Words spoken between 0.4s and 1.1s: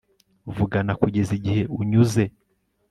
vugana